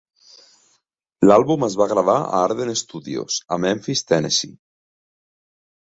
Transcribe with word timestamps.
L'àlbum 1.27 1.65
es 1.67 1.75
va 1.83 1.87
gravar 1.93 2.17
a 2.23 2.41
Ardent 2.47 2.73
Studios, 2.81 3.39
a 3.57 3.61
Memphis, 3.67 4.03
Tennessee. 4.13 4.55